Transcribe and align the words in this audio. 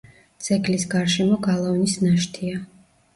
ძეგლის 0.43 0.85
გარშემო 0.93 1.37
გალავნის 1.47 1.93
ნაშთია. 2.05 2.63